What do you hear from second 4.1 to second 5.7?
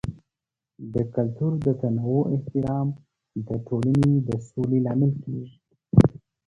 د سولې لامل کیږي.